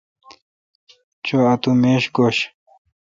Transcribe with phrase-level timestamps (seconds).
[1.25, 2.37] چو اتو میش گوش۔